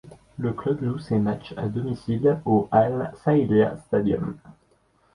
[0.39, 4.35] Le club joue ses matchs à domicile au Al-Sailiya Stadium.